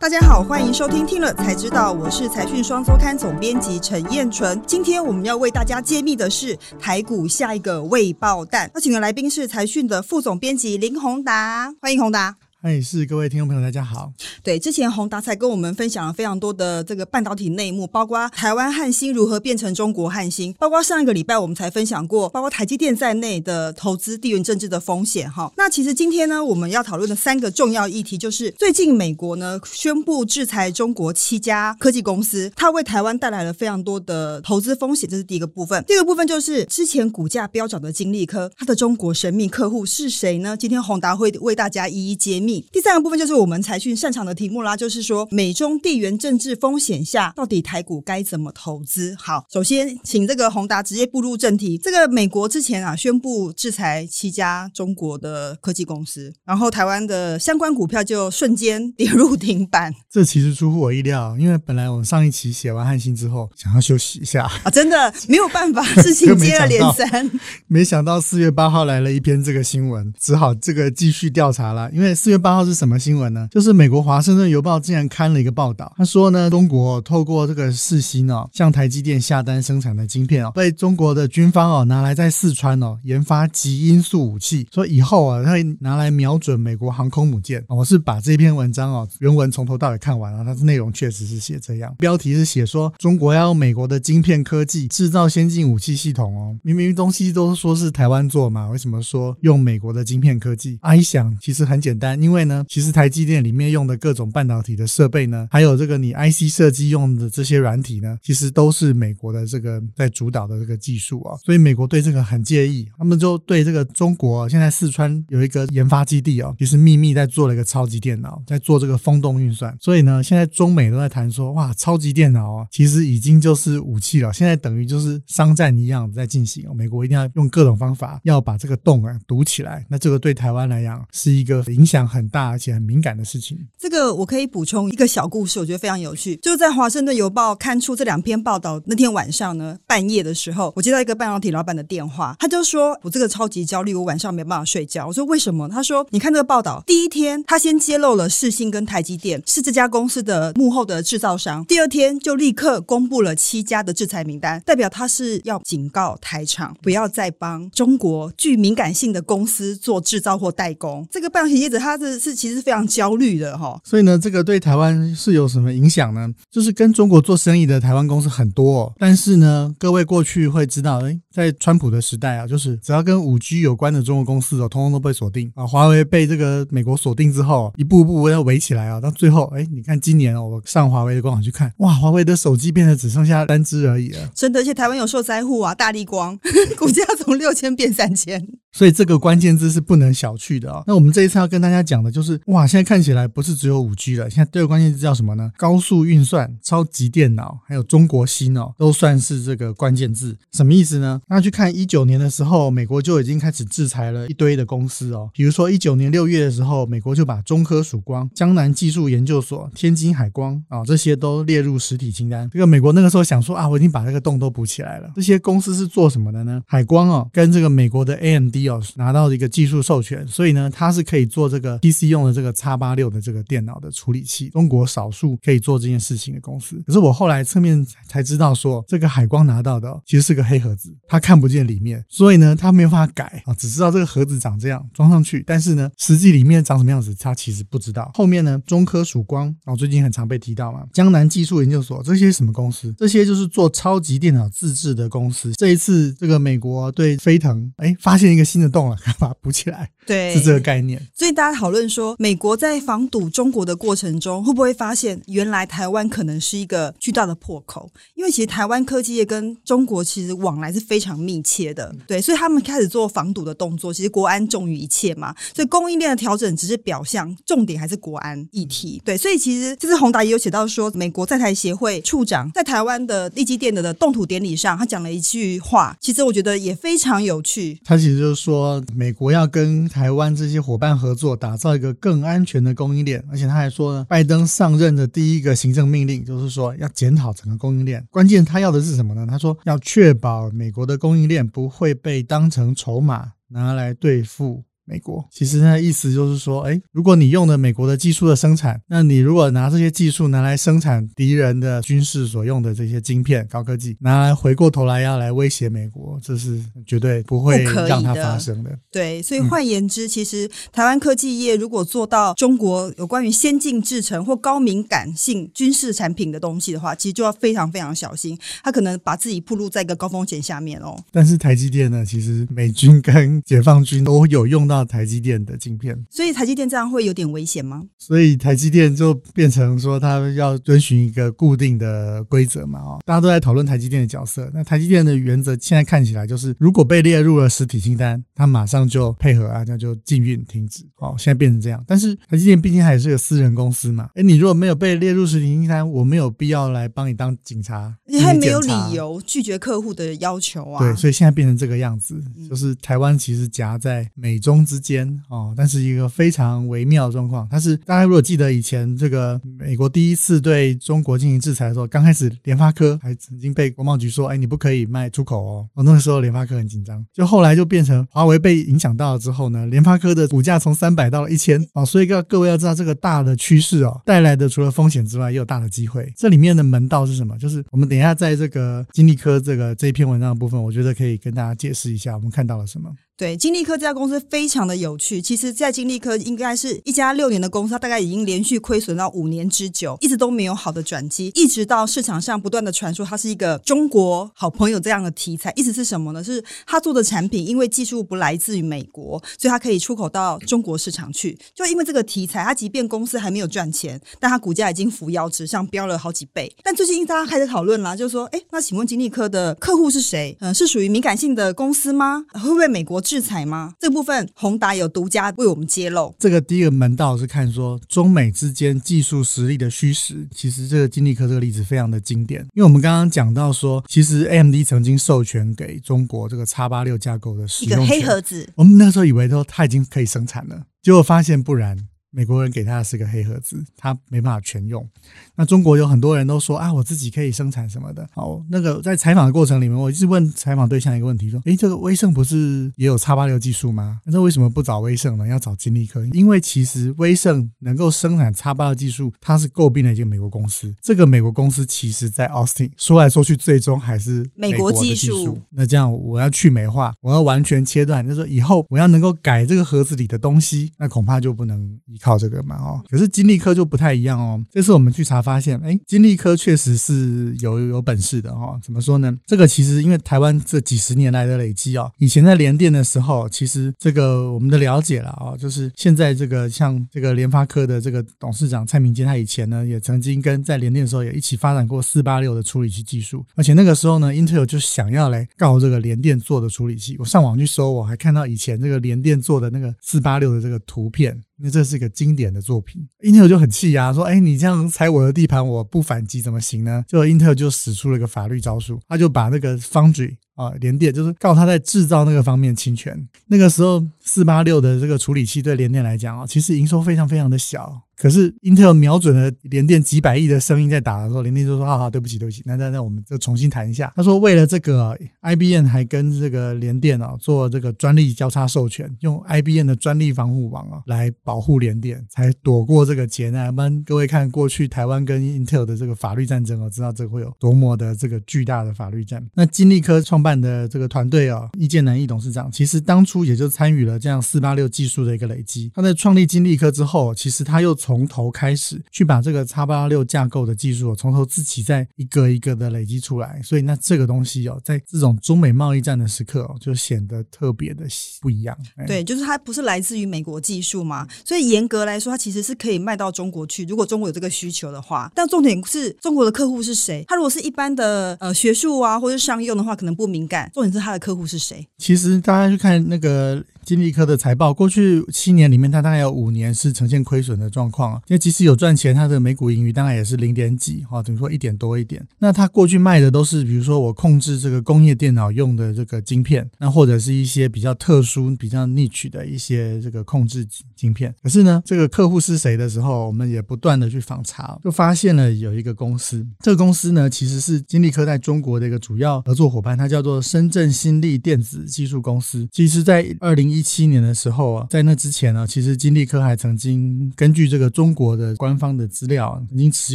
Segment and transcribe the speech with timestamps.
[0.00, 4.62] 大家好，欢迎收听听了才知道，我是财讯双周刊总编辑陈燕纯。
[4.64, 8.70] 今天我们要为大家揭秘的是台股下一个未爆弹。
[8.76, 12.36] 邀请的来宾是财讯的副总编辑林宏达，欢迎宏达。
[12.60, 14.12] 嗨，是各位听众朋友，大家好。
[14.42, 25.30] 对，之前宏达才跟我们分享了非常多的这个半导体内幕，包括台湾汉芯如何变成中国汉芯，包括上一个礼拜我们才分享过，包括台积电在内的投资地缘政治的风险。
[25.30, 35.84] 哈，那其实今天呢，我们要讨论的三个重要议题，就是最近美国呢宣布制裁中国七家科技公司，它为台湾带来了非常多的投资风险，这是第一个部分。
[35.86, 40.56] 第二个部分就是之前股价飙涨的晶粒科，它的中国神秘客户是谁呢？
[40.56, 42.47] 今天宏达会为大家一一揭秘。
[42.72, 49.14] 第三个部分就是我们财讯擅长的题目啦，就是说美中地缘政治风险下，到底台股该怎么投资？
[49.18, 51.76] 好，首先请这个宏达直接步入正题。
[51.76, 59.94] 这个美国之前啊宣布制裁七家中国的科技公司，然后台湾的相关股票就瞬间跌入停板。
[60.10, 67.30] 这其实出乎我意料，因为本来我上一期写完汉信之后，想要休息一下啊，真的没有办法，事情接二连三。
[67.66, 72.78] 没想到四月八号来了一篇这个新闻，只好这个继续调查了，因为四月八号是。
[72.78, 73.48] 什么新闻呢？
[73.50, 87.64] 就是美国华盛顿邮报竟然刊了一个报道，他说呢，中国透过这个世芯哦，向台积电下单生产的晶片哦，被中国的军方哦拿来在四川哦研发极音速武器，说以后啊，他会拿来瞄准美国航空母舰。
[87.66, 100.78] 我是把这篇文章哦原文从头到尾看完了，它的内容确实是写这样，标题是写说中国要用美国的晶片科技制造先进武器系统哦，明明东西都说是台湾做嘛，为什么说用美国的晶片科技？
[100.82, 102.62] 啊，一想其实很简单，因为因为呢。
[102.68, 132.48] 其实台积电里面用的各种半导体的设备呢，还有这个你 IC 设计用的这些软体呢，其实都是美国的这个在主导的这个技术啊，所以美国对这个很介意，他们就对这个中国现在四川有一个研发基地哦，其实秘密在做了一个超级电脑，在做这个风洞运算，所以呢，现在中美都在谈说，哇，超级电脑啊，其实已经就是武器了，现在等于就是商战一样在进行，美国一定要用各种方法要把这个洞啊堵起来，那这个对台湾来讲是一个影响很很大。
[132.48, 136.36] 而且很敏感的事情，这个我可以补充一个小故事，我觉得非常有趣。
[136.36, 145.06] 就在华盛顿邮报刊出这两篇报道那天晚上呢，半夜的时候，我接到一个半导体老板的电话，他就说我这个超级焦虑，我晚上没办法睡觉。
[145.06, 145.68] 我说为什么？
[145.68, 161.06] 他说你看这个报道，第一天他先揭露了世芯跟台积电是这家公司的幕后的制造商，第二天就立刻公布了七家的制裁名单，代表他是要警告台厂不要再帮中国具敏感性的公司做制造或代工。
[161.10, 166.28] 这个半导体业者他的是是其实非常焦虑的哈，所以呢，这个对台湾是有什么影响呢？
[166.50, 175.66] 就是跟中国做生意的台湾公司很多哦，但是呢，各位过去会知道，诶，在川普的时代啊，就是只要跟五 G 有关的中国公司哦，通通都被锁定啊。
[175.66, 184.18] 华为被这个美国锁定之后，一步步要围起来啊，到最后，诶，你看今年哦，我上华为的官网去看，哇，华为的手机变得只剩下三只而已了。
[184.34, 186.38] 真的，而且台湾有受灾户啊，大力光
[186.78, 188.46] 股价从六千变三千。
[188.78, 190.84] 所以这个关键字是不能小觑的啊、哦。
[190.86, 195.50] 那我们这一次要跟大家讲的就是，哇，现在看起来不是只有五 G 了，现在第二个关键字叫什么呢？
[195.56, 200.38] 高速运算、超级电脑，还有中国芯哦，都算是这个关键字。
[200.52, 201.20] 什么意思呢？
[201.26, 205.28] 那去看一九年的时候，美国就已经开始制裁了一堆的公司哦。
[205.34, 212.48] 比如说一九年六月的时候，美国就把中科曙光、江南技术研究所、天津海光啊、这些都列入实体清单。
[212.52, 215.10] 这个美国那个时候想说啊，我已经把这个洞都补起来了。
[215.16, 216.60] 这些公司是做什么的呢？
[216.64, 218.67] 海光哦，跟这个美国的 AMD。
[218.96, 226.82] 拿到一个技术授权，所以呢，它是可以做这个 PC 用的这个 X86 的这个电脑的处理器，中国少数可以做这件事情的公司。
[226.86, 238.10] 可是我后来侧面才知道说，这个海光拿到的其实是个黑盒子，它看不见里面，所以呢，它没有办法改啊，只知道这个盒子长这样装上去，但是呢，实际里面长什么样子，它其实不知道。
[238.14, 242.94] 后面呢，中科曙光啊，最近很常被提到嘛，江南技术研究所这些什么公司？
[242.98, 245.52] 这些就是做超级电脑自制的公司。
[245.54, 248.96] 这一次这个美国对飞腾哎发现一个新的洞了。
[249.18, 251.00] 把它补起来， 对，是这个概念。
[251.14, 257.90] 所以大家讨论说，美国在防堵中国的过程中，会不会发现原来台湾可能是一个巨大的破口？
[258.14, 263.92] 因为其实台湾科技业跟中国其实往来是非常密切的，对，所以他们开始做防堵的动作。
[263.92, 269.02] 其实国安重于一切嘛，所以供应链的调整只是表象，重点还是国安议题。
[269.04, 277.80] 对，所以其实这次宏达也有写到说，美国在台协会处长在台湾的立基电的的动土典礼上，他讲了一句话，其实我觉得也非常有趣。
[277.84, 278.82] 他其实就是说。
[278.94, 283.22] 美国要跟台湾这些伙伴合作，打造一个更安全的供应链。
[283.30, 288.04] 而且他还说呢，拜登上任的第一个行政命令就是说要检讨整个供应链。
[288.10, 289.26] 关键他要的是什么呢？
[289.28, 295.24] 他说要确保美国的供应链不会被当成筹码拿来对付美国。
[295.30, 308.70] 其实那意思就是说，哎，如果你用的美国的技术的生产，那你如果拿这些技术拿来生产敌人的军事所用的这些晶片、高科技，拿来回过头来要来威胁美国，这是绝对不会让它发生的。
[308.70, 320.96] 的对，所以换言之，嗯、其实台湾科技业如果做到中国有关于先进制程或高敏感性军事产品的东西的话，其实就要非常非常小心，他可能把自己暴露在一个高风险下面哦。
[321.12, 327.82] 但是台积电呢，其实美军跟解放军都有用到台积电的晶片，所以台积电这样会有点危险吗？
[327.98, 334.50] 所以台积电就变成说，他要遵循一个固定的规则嘛，哦，大家都在讨论台积电的角色。
[334.54, 340.84] 那台积电的原则现在看起来就是，如果被列入了实体清单，他马上就配合啊，那就禁运停止。
[340.96, 341.82] 哦，现在变成这样。
[341.86, 350.80] 但是台积电毕竟还是个私人公司嘛，哎，你如果没有被列入实体清单，我没有必要来帮你当警察，你还没有理由拒绝客户的要求啊。
[350.80, 357.48] 对，所以现在变成这个样子，就是台湾其实夹在美中之间哦，但是一个非常微妙的状况。
[357.50, 365.68] 但是大家如果记得以前这个美国第一次对中国进行制裁的时候，刚开始联发科还曾经被国贸局说，哎，你不可以卖出口哦。
[365.72, 371.86] 哦，那个时候联发科很紧张，就后来就变成华为被影响到了之后呢，联发科的股价从三百到了一千哦。
[371.86, 376.12] 所以各各位要知道这个大的趋势哦，带来的除了风险之外，也有大的机会。
[376.16, 377.36] 这里面的门道是什么？
[377.38, 382.90] 就是我们等一下在这个金立科这个这一篇文章的部分，我觉得可以跟大家解释一下，我们看到了什么。
[383.18, 385.20] 对，金立科这家公司非常的有趣。
[385.20, 395.52] 其实，在金立科应该是一家六年的公司，它大概已经连续亏损到五年之久，一直都没有好的转机，一直到市场上不断的传说它是一个中国好朋友这样的题材。
[395.56, 396.22] 意思是什么呢？
[396.22, 401.36] 是他做的产品因为技术不来自于美国，所以它可以出口到中国市场去。
[401.52, 406.54] 就因为这个题材，它即便公司还没有赚钱，但它股价已经扶摇直上，飙了好几倍。
[406.62, 410.36] 但最近大家开始讨论啦，就是说，哎，那请问金立科的客户是谁？
[410.38, 412.24] 嗯，是属于敏感性的公司吗？
[412.34, 413.72] 会不会美国制裁吗？
[413.80, 416.14] 这部分宏达有独家为我们揭露。
[416.18, 420.28] 这个第一个门道是看说中美之间技术实力的虚实。
[420.30, 428.46] 其实这个金立科这个例子非常的经典，因为我们刚刚讲到说，其实 AMD 曾经授权给中国这个叉八六架构的使用，一个黑盒子。
[428.56, 431.78] 我们那时候以为说它已经可以生产了，结果发现不然。
[432.10, 434.88] 美国人给他的是个黑盒子，他没办法全用。
[435.34, 438.08] 那中国有很多人都说啊，我自己可以生产什么的。
[438.14, 444.00] 好，那个在采访的过程里面，我一直问采访对象一个问题，说：诶，这个威盛不是也有叉八六技术吗？
[444.04, 445.26] 那为什么不找威盛呢？
[445.26, 446.02] 要找金立科？
[446.12, 450.74] 因为其实威盛能够生产叉八六技术，它是诟病了一个美国公司。
[450.80, 455.12] 这个美国公司其实在 Austin，说来说去，最终还是美国的技术。
[455.12, 455.38] 技术。
[455.50, 461.98] 那这样我要去美化，我要完全切断，就是说以后我要能够改这个盒子里的东西，那恐怕就不能依。
[461.98, 464.42] 靠靠这个嘛哦，可是金立科就不太一样哦。
[464.50, 468.58] 这次我们去查发现，哎，金立科确实是有有本事的哈。
[468.62, 469.14] 怎么说呢？
[469.26, 486.96] 这个其实因为台湾这几十年来的累积哦，以前在联电的时候，其实这个我们的了解了啊，就是现在这个像这个联发科的这个董事长蔡明坚，他以前呢也曾经跟在联电的时候也一起发展过四八六的处理器技术，而且那个时候呢，Intel 就想要来告这个联电做的处理器。
[486.98, 491.20] 我上网去搜，我还看到以前这个联电做的那个四八六的这个图片。
[491.38, 503.08] 因为这是一个经典的作品英特尔就很气呀、啊，说：“哎，你这样踩我的地盘，我不反击怎么行呢？”就英特尔就使出了一个法律招数，他就把那个 Foundry 啊，联电就是告他在制造那个方面侵权。
[503.26, 507.82] 那个时候，四八六的这个处理器对联电来讲啊，其实营收非常非常的小。
[507.96, 523.48] 可是，Intel 瞄准了联电几百亿的声音在打的时候，联电就说：“啊，对不起，对不起，那那那我们就重新谈一下。”他说：“为了这个，IBM 还跟这个联电啊做这个专利交叉授权，用 IBM 的专利防护网啊来保护联电，才躲过这个劫难。
[523.48, 529.26] 我们各位看过去台湾跟 Intel 的这个法律战争啊，知道这个会有多么的这个巨大的法律战。
[529.34, 535.72] 那金立科创办办的这个团队哦，易建南易董事长，其实当初也就参与了这样四八六技术的一个累积。
[535.74, 547.86] 他在创立金立科之后，其实他又从头开始去把这个 X86 架构的技术从头自己再一个一个的累积出来，所以那这个东西哦，在这种中美贸易战的时刻哦，就显得特别的
[548.20, 548.54] 不一样。
[548.86, 553.64] 对，就是它不是来自于美国技术嘛，所以严格来说，它其实是可以卖到中国去。
[553.64, 557.02] 如果中国有这个需求的话，但重点是中国的客户是谁？
[557.08, 560.50] 他如果是一般的呃学术啊，或者商用的话，可能不明敏感。
[560.52, 561.66] 重点是他的客户是谁？
[561.78, 563.42] 其实大家去看那个。
[563.68, 568.00] 金立科的财报，过去七年里面，它大概有五年是呈现亏损的状况啊。
[568.06, 572.02] 因为即使有赚钱，它的每股盈余大概也是零点几，哈，等于说一点多一点。
[572.18, 581.14] 那它过去卖的都是，比如说我控制这个工业电脑用的这个晶片，那或者是一些比较特殊、比较 niche 的一些这个控制晶片。
[581.22, 592.48] 可是呢，这个客户是谁的时候，我们也不断的去访查，就发现了有一个公司，这个公司呢其实是金立科在中国的一个主要合作伙伴，它叫做深圳新力电子技术公司。
[592.50, 599.94] 其实，在二零一一七年的时候啊，在那之前呢，其实金立科还曾经根据这个中国的官方的资料，已经持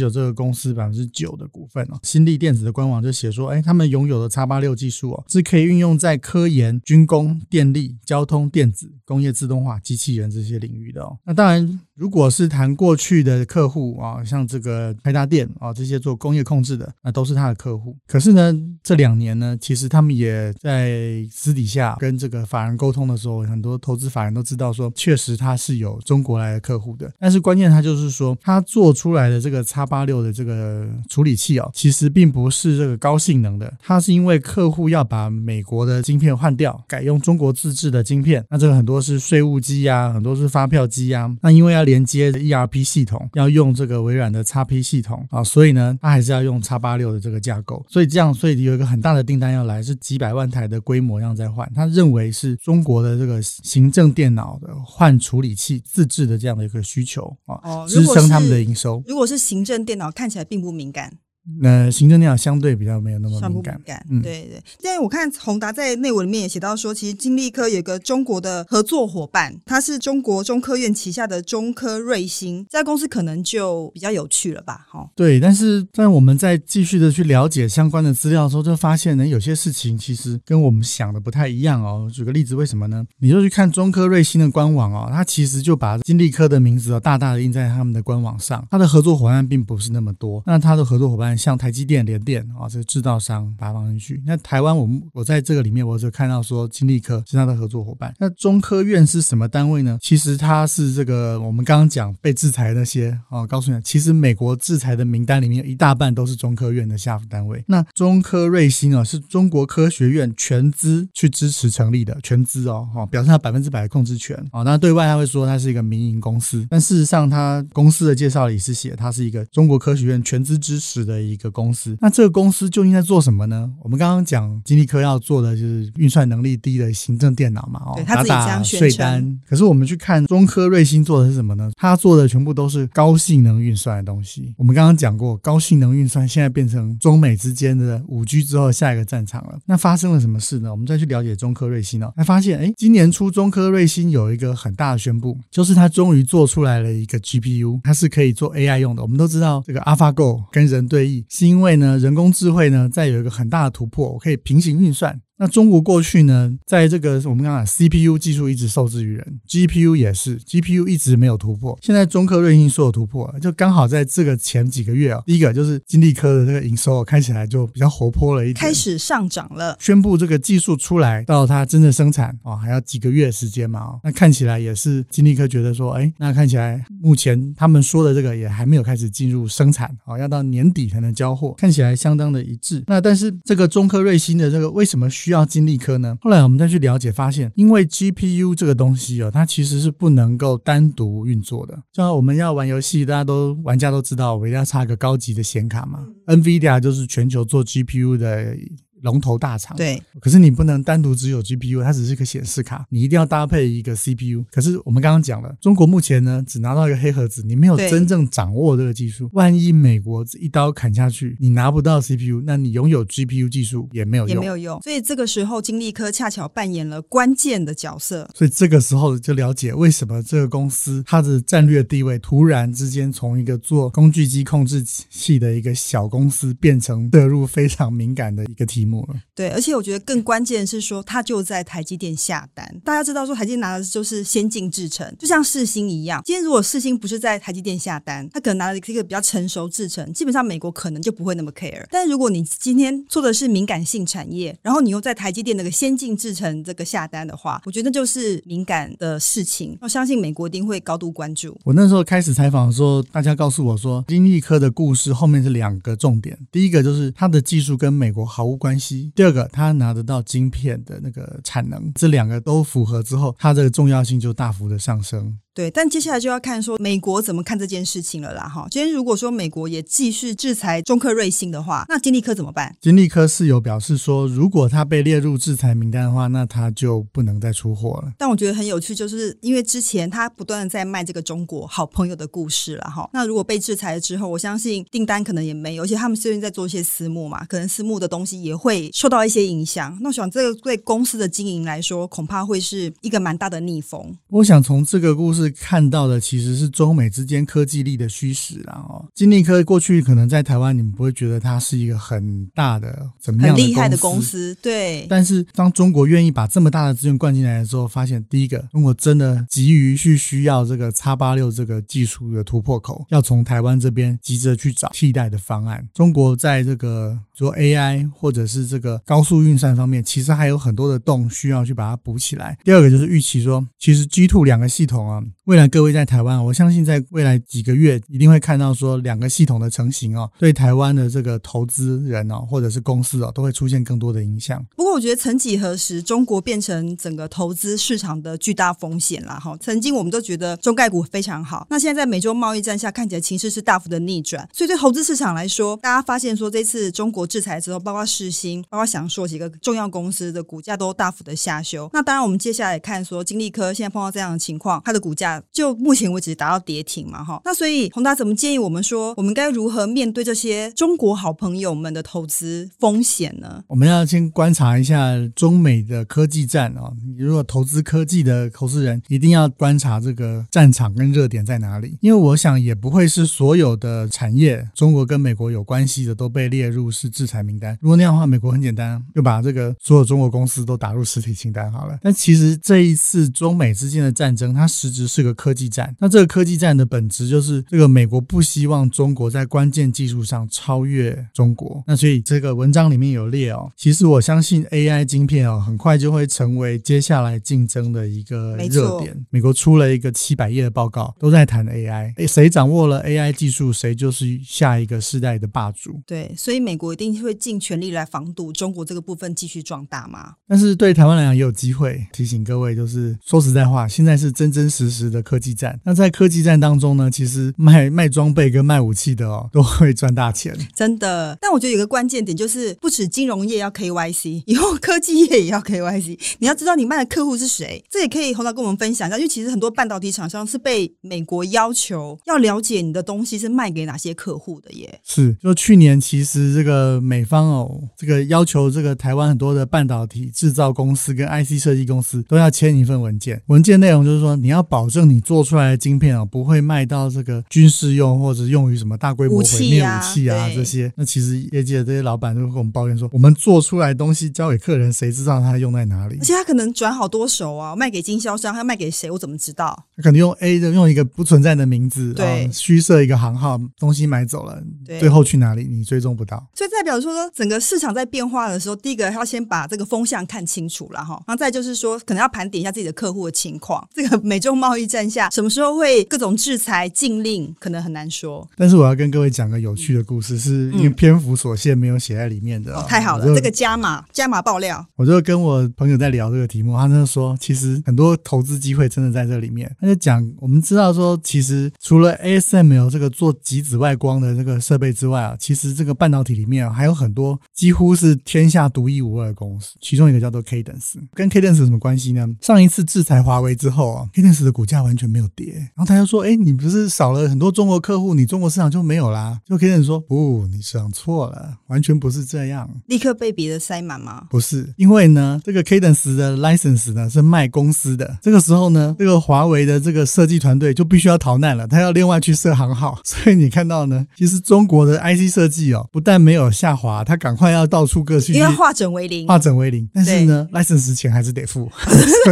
[0.00, 1.98] 有这个公司百分之九的股份哦。
[2.02, 11.16] 新力电子的官网就写说，哎，他们拥有的叉八六技术哦，是可以运用在科研、军工、电力、交通、电子、工业自动化、机器人这些领域的哦。
[11.24, 11.80] 那当然。
[11.96, 17.96] 如果是谈过去的客户啊，像这个开达电啊，这些做工业控制的，那都是他的客户。
[18.08, 18.52] 可是呢，
[18.82, 27.10] 这两年呢，其实他们也在私底下跟这个法人沟通的时候，很多投资法人都知道说，确实他是有中国来的客户的。
[27.18, 38.44] 但是关键他就是说，他做出来的这个叉八六的这个处理器哦，其实并不是这个高性能的，它是因为客户要把美国的晶片换掉，改用中国自制的晶片。
[38.50, 41.32] 那这个很多是税务机呀，很多是发票机呀。
[41.40, 47.84] 那因为要连接 ERP 系统要用这个微软的叉 P 系统啊，所以呢，它还是要用叉八六的这个架构。
[47.88, 51.70] 所以这样，所以有一个很大的订单要来，是几百万台的规模要在换。
[51.74, 59.02] 他认为是中国的这个行政电脑的换处理器自制的这样的一个需求啊，哦、支撑他们的营收。
[59.06, 61.18] 如果是行政电脑，看起来并不敏感。
[61.60, 64.62] 那行政电脑相对比较没有那么敏感，敏感嗯，对对。
[64.80, 74.86] 现在我看宏达在内文里面也写到说，其实金立科有个中国的合作伙伴，他是中国中科院旗下的中科瑞星，这家公司可能就比较有趣了吧？
[74.88, 75.38] 哈，对。
[75.38, 82.10] 但是在我们在继续的去了解相关的资料的时候，就发现呢，有些事情其实跟我们想的不太一样哦。
[82.10, 83.04] 举个例子，为什么呢？
[83.18, 90.42] 你就去看中科瑞星的官网哦，它其实就把金立科的名字哦大大的印在他们的官网上，它的合作伙伴并不是那么多。
[90.46, 91.33] 那它的合作伙伴。
[91.36, 94.22] 像台积电、联电啊，这个制造商把它放进去。
[94.26, 98.14] 那台湾，我们我在这个里面，我就看到说金立科是他的合作伙伴。
[98.18, 99.98] 那中科院是什么单位呢？
[100.00, 107.62] 其实它是这个我们刚刚讲被制裁那些哦，告诉你，其实美国制裁的名单里面有一大半都是中科院的下属单位。
[107.66, 114.62] 那中科瑞星啊，是中国科学院全资去支持成立的，全资哦，哈，表示它百分之百的控制权啊。
[114.62, 123.70] 那对外他会说它是一个民营公司，但事实上它公司的介绍里是写它是一个中国科学院全资支持的一个公司，那这个公司究竟在做什么呢？
[123.80, 129.40] 我们刚刚讲金立科要做的就是运算能力低的行政电脑嘛，哦，打打税单。
[129.48, 131.70] 可是我们去看中科瑞星做的是什么呢？
[131.76, 134.54] 他做的全部都是高性能运算的东西。
[134.56, 139.58] 我们刚刚讲过，高性能运算现在变成中美之间的五 G 之后下一个战场了。
[139.66, 140.70] 那发生了什么事呢？
[140.70, 149.02] 我们再去了解中科瑞星哦，才发现，哎，今年初中科瑞星有一个很大的宣布，就是他终于做出来了一个 GPU，它是可以做 AI 用的。
[149.02, 151.74] 我们都知道这个 AlphaGo 跟人对弈是因为。
[151.74, 155.20] 呢，人工智慧呢，在有一个很大的突破，我可以平行运算。
[155.36, 161.76] 那中国过去呢，在这个我们刚刚讲 CPU 技术一直受制于人，GPU 也是，GPU 一直没有突破。
[161.82, 169.76] 现在中科瑞芯说有突破，就刚好在这个前几个月啊，第一个就是金立科的这个营收看起来就比较活泼了一点，开始上涨了。
[169.80, 174.00] 宣布这个技术出来到它真的生产哦，还要几个月时间嘛哦。
[174.04, 182.84] 那看起来也是金立科觉得说，哎，那看起来目前他们说的这个也还没有开始进入生产哦，要到年底才能交货，看起来相当的一致。
[182.86, 186.18] 那但是这个中科瑞芯的这个为什么需要金立科呢？
[186.20, 191.82] 后来我们再去了解，发现因为 GPU 这个东西哦，它其实是不能够单独运作的。
[191.94, 196.06] 像我们要玩游戏，大家都玩家都知道，我一定要插个高级的显卡嘛。
[196.26, 198.54] NVIDIA 就是全球做 GPU 的。
[199.04, 204.44] 龙头大厂对，可是你不能单独只有 GPU，它只是个显示卡，你一定要搭配一个 CPU。
[204.50, 209.28] 可是我们刚刚讲了，中国目前呢只拿到一个黑盒子，你没有真正掌握这个技术。
[209.32, 214.80] 万一美国一刀砍下去，你拿不到 CPU，那你拥有 GPU 技术也没有用，也没有用。
[214.80, 218.28] 所以这个时候，金立科恰巧扮演了关键的角色。
[218.34, 228.93] 所以这个时候就了解为什么这个公司它的战略地位突然之间从一个做工具机控制器的一个小公司，变成涉入非常敏感的一个题目。
[229.34, 232.64] 对，而且我觉得更关键的是说，他就在台积电下单。
[232.84, 236.22] 大家知道说，台积电拿的就是先进制程，就像世星一样。
[236.24, 241.84] 今天如果世星不是在台积电下单，他可能拿了一个比较成熟制程，基本上美国可能就不会那么 care。
[241.90, 249.76] 但是如果你今天做的是敏感性产业，然后你又在台积电那个先进制程这个下单的话，我觉得就是敏感的事情。
[249.80, 251.58] 我相信美国一定会高度关注。
[251.64, 258.83] 我那时候开始采访的时候，大家告诉我说，金立科的故事后面是两个重点，第一个就是它的技术跟美国毫无关系。
[259.14, 265.38] 第二个，他拿得到晶片的那个产能，这两个都符合之后，它这个重要性就大幅的上升。
[265.54, 268.48] 对，但接下来就要看说美国怎么看这件事情了啦。
[268.48, 272.74] 哈，今天如果说美国也继续制裁中科瑞信的话，那金立科怎么办？
[272.80, 278.12] 金立科是有表示说，如果他被列入制裁名单的话，那他就不能再出货了。
[278.18, 283.08] 但我觉得很有趣，就是因为之前他不断的在卖这个中国好朋友的故事了哈。
[283.12, 289.96] 那如果被制裁了之后，我相信订单可能也没有，而且他们最近在做一些私募嘛，可能私募的东西也会受到一些影响。
[290.02, 294.16] 那我想这个对公司的经营来说，恐怕会是一个蛮大的逆风。
[294.30, 299.04] 我想从这个故事看到的，其实是中美之间科技力的虚实啦哦。
[299.14, 305.06] 金立科过去可能在台湾，你们不会觉得它是一个很大的、怎么样很厉害的公司，对。
[305.08, 315.86] 但是当中国愿意把这么大的资源灌进来的时候，发现第一个，中国真的急于去需要这个叉八六这个技术的突破口，要从台湾这边急着去找替代的方案。
[315.94, 322.58] 中国在这个做 AI 或者是这个高速运算方面，其实还有很多的洞需要去把它补起来。
[322.64, 334.64] 第二个就是预期说，其实 G two 两个系统啊，未来各位在台湾，我相信在未来几个月一定会看到说两个系统的成型哦，对台湾的这个投资人哦，或者是公司哦，都会出现更多的影响。
[334.76, 339.56] 不过我觉得曾几何时，中国变成整个投资市场的巨大风险了哈。
[339.60, 344.48] 曾经我们都觉得中概股非常好，那现在在美中贸易战下，看起来情势是大幅的逆转。
[344.52, 351.88] 所以对投资市场来说，大家发现说这次中国制裁之后，包括世芯，包括祥硕几个重要公司的股价都大幅的下修。
[351.92, 357.40] 那当然，我们接下来看说金立科现在碰到这样的情况，它的股价就目前为止达到跌停嘛哈。
[357.44, 363.62] 那所以宏达怎么建议我们说，我们该如何面对这些中国好朋友们的投资风险呢？
[363.68, 366.92] 我们要先观察一下中美的科技战啊。
[367.16, 377.76] 如果投资科技的投资人，一定要观察这个战场跟热点在哪里，因为我想也不会是所有的产业，中国跟美国有关系的都被列入是制裁名单。
[377.80, 381.98] 如果那样的话，美国很简单，就把这个所有中国公司都打入实体清单好了。
[382.02, 385.94] 但其实这一次中美之间的战争，它实质是个科技战。
[386.00, 391.84] 那这个科技战的本质就是，这个美国不希望中国在关键技术上超越中国。
[391.86, 399.24] 那所以这个文章里面有列哦，其实我相信 AI 晶片哦，很快就会成为接下来竞争的一个热点。
[399.30, 402.12] 美国出了一个七百页的报告，都在谈 AI。
[402.16, 406.00] 诶，谁掌握了 AI 技术，谁就是下一个世代的霸主。
[406.04, 410.34] 对，所以美国一定会尽全力来防堵中国这个部分继续壮大嘛。
[410.48, 412.04] 但是对台湾来讲也有机会。
[412.12, 415.78] 提醒各位，就是说实在话，现在是真真实实的科技战。
[415.84, 420.56] 那在科技战当中呢，其实卖卖装备跟卖武器的哦，都会赚大钱。
[420.74, 421.36] 真的。
[421.40, 426.18] 但我觉得有个关键点就是，不止金融业要 KYC，以后科技业也要 KYC。
[426.38, 429.16] 你要知道你卖的客户是谁，这也可以宏达跟我们分享一下。
[429.16, 435.00] 因为其实很多半导体厂商是被美国要求要了解你的东西是卖给哪些客户的耶。
[435.04, 450.92] 是，就去年其实这个美方哦，这个要求这个台湾很多的半导体制造公司跟 IC 设计公司都要签一份文件，文件内容就是说你要保证你做出来的晶片啊不会卖到这个军事用或者用于什么大规模毁灭武器啊这些。
[450.96, 456.16] 那其实业界的这些老板都会跟我们抱怨说，我们做出来的东西交给客人，谁知道他用在哪里？
[456.20, 459.10] 而且他可能转好多手啊，卖给经销商，他要卖给谁？
[459.10, 459.84] 我怎么知道？
[459.96, 464.62] 他可能用 A 的用一个不存在的名字，对，虚设一个行号，东西买走了，
[464.98, 466.46] 最后去哪里你追踪不到。
[466.54, 473.86] 所以代表说，整个市场在变化的时候，第一个要先把这个风向看清楚了哈，然后再就是说，可能要盘点一下自己的客户的情况。
[473.94, 478.46] 这个美洲贸易战下，什么时候会各种制裁禁令，可能很难说。
[478.56, 482.74] 但是我要跟各位讲个有趣的故事，是因为篇幅所限，没有写在里面的。
[482.76, 484.84] 哦，太好了，这个加码加码爆料。
[484.96, 489.74] 我就跟我朋友在聊这个题目，他就说，其实很多投资机会真的在这里面。
[489.80, 500.94] 他就讲，我们知道说，其实除了 ASML 这个做极紫外光的这个设备之外啊，其实这个半导体里面啊还有很多几乎是天下独一无二的公司，其中一个叫做 Cadence。
[501.12, 502.26] 跟 Cadence 有什么关系呢？
[502.40, 505.54] 上一次制裁华为之后啊，Cadence 的股价完全没有跌。
[505.54, 514.24] 然后他就说：“哎，你不是少了很多中国客户，你中国市场就没有啦？”就 Cadence 说：“不，你想错了，完全不是这样。”立刻被别的塞满吗？
[514.30, 518.18] 不是，因为呢，这个 Cadence 的 license 呢是卖公司的。
[518.22, 522.98] 这个时候呢，这个华为的这个设计团队就必须要逃难了，他要另外去设行号。
[523.04, 529.88] 所以你看到呢，其实中国的 IC 设计哦，不但没有下滑，他赶快要到处各去，因为化整为零，化整为零。
[529.92, 531.70] 但是呢，license 钱还是得付。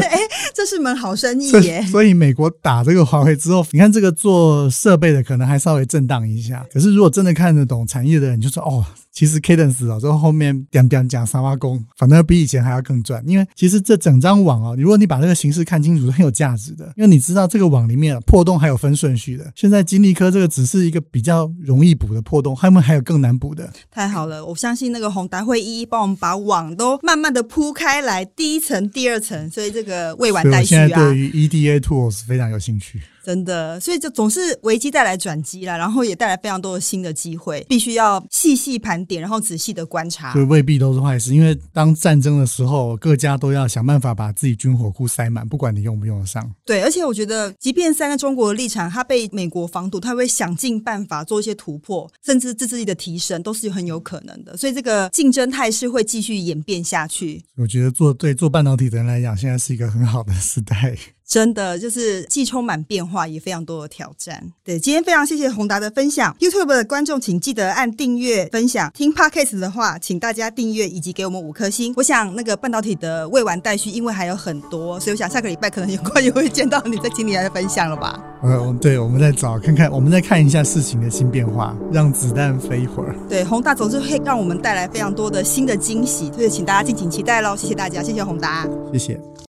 [0.03, 0.19] 哎，
[0.55, 1.83] 这是门好生意耶。
[1.87, 6.65] 所以美国打这个华为之后，你看这个做设备的可能还稍微震荡一下。
[6.73, 8.87] 可是如果真的看得懂产业的人，就说哦。
[9.13, 13.23] 其实 Cadence 啊，之后后面点点讲三挖工，反正比以前还要更赚。
[13.27, 16.87] 因为其实这整张网哦，如果你把这个形式看清楚，是很有价值的。
[16.97, 19.53] 因为你知道这个网里面破洞还有分顺序的。
[19.55, 23.71] 现在金立科这个只是一个比较容易补的破洞，他们还有更难补的。
[23.91, 30.83] 太好了，我相信那个宏达会一一帮我们把网都慢慢的铺开来，第一层、第二层，所以这个未完待续啊。
[30.85, 33.01] 我现在对于 EDA tools 非常有兴趣。
[33.25, 40.33] 真的，所以就总是危机带来转机啦，然后也带来非常多的新的机会，必须要细细盘点，然后仔细的观察。
[40.33, 46.51] 对未必都是坏事，因为当战争的时候，各家都要想办法把自己军火库塞满，不管你用不用得上。
[46.65, 54.57] 对，而且我觉得，即便站在中国的立场，它被美国防堵，它会想尽办法做一些突破，甚至自制力的提升，都是很有可能的。
[54.57, 57.43] 所以这个竞争态势会继续演变下去。
[57.57, 60.97] 我觉得做对做半导体的人来讲，现在是一个很好的时代。
[61.33, 64.39] 真的就是既充满变化，也非常多的挑战。
[64.63, 66.37] 对，今天非常谢谢宏达的分享。
[66.39, 68.91] YouTube 的观众请记得按订阅、分享。
[68.93, 71.95] 听 Podcast 的话，请大家订阅以及给我们五颗星。
[71.97, 78.23] 我想那个半导体的未完待续，因为还有很多，所以我想下个礼拜可能有关也会见到你在请你来分享了吧？
[78.43, 83.17] 嗯，对，我们再找看看，我们再看一下事情的新变化，让子弹飞一会儿。
[83.31, 87.57] 对，宏达总是会让我们带来非常多的新的惊喜，所以请大家敬请期待喽。
[87.57, 89.33] 谢谢大家，谢谢宏达，谢谢。